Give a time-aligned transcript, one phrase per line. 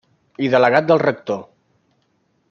[0.45, 1.43] I delegat del rector.